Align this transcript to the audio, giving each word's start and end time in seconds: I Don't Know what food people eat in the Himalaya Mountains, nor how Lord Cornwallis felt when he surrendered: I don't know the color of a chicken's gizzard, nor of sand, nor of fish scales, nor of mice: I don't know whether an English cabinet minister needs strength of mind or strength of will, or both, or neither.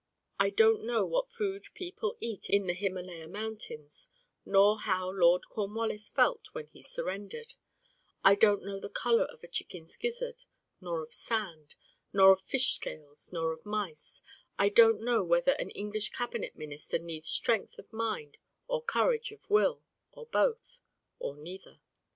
I 0.39 0.49
Don't 0.49 0.83
Know 0.83 1.05
what 1.05 1.27
food 1.29 1.67
people 1.75 2.17
eat 2.19 2.49
in 2.49 2.65
the 2.65 2.73
Himalaya 2.73 3.27
Mountains, 3.27 4.09
nor 4.43 4.79
how 4.79 5.11
Lord 5.11 5.47
Cornwallis 5.47 6.09
felt 6.09 6.47
when 6.53 6.65
he 6.69 6.81
surrendered: 6.81 7.53
I 8.23 8.33
don't 8.33 8.63
know 8.65 8.79
the 8.79 8.89
color 8.89 9.25
of 9.25 9.43
a 9.43 9.47
chicken's 9.47 9.95
gizzard, 9.97 10.45
nor 10.79 11.03
of 11.03 11.13
sand, 11.13 11.75
nor 12.11 12.31
of 12.31 12.41
fish 12.41 12.71
scales, 12.73 13.29
nor 13.31 13.51
of 13.53 13.63
mice: 13.63 14.23
I 14.57 14.69
don't 14.69 15.01
know 15.01 15.23
whether 15.23 15.51
an 15.51 15.69
English 15.69 16.09
cabinet 16.09 16.55
minister 16.55 16.97
needs 16.97 17.27
strength 17.27 17.77
of 17.77 17.93
mind 17.93 18.37
or 18.67 18.83
strength 18.89 19.29
of 19.31 19.47
will, 19.51 19.83
or 20.13 20.25
both, 20.25 20.81
or 21.19 21.35
neither. 21.35 21.79